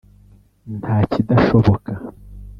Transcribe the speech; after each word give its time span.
nta 0.79 0.97
kidashoboka 1.11 1.91